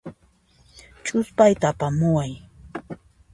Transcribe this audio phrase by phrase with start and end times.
[1.03, 2.31] Ch'uspayta apamuway.